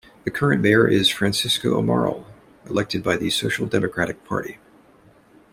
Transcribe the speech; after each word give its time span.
The 0.23 0.31
current 0.31 0.63
Mayor 0.63 0.87
is 0.87 1.09
Francisco 1.09 1.79
Amaral, 1.79 2.25
elected 2.67 3.03
by 3.03 3.17
the 3.17 3.29
Social 3.29 3.67
Democratic 3.67 4.25
Party. 4.25 4.57